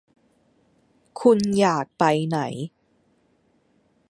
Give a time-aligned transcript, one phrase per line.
[1.19, 2.39] คุณอยากไปไหน